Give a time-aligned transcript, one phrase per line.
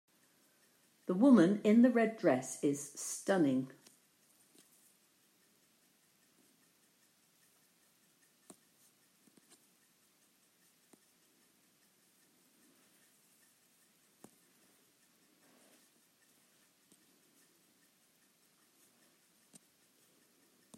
[1.05, 3.71] The woman in the red dress is stunning.